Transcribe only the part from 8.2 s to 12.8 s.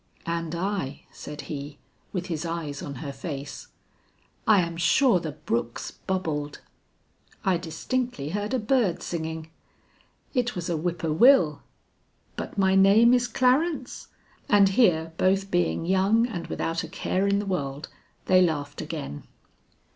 heard a bird singing." "It was a whippowill." "But my